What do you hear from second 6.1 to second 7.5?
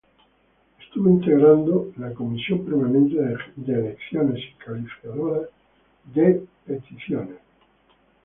de Peticiones.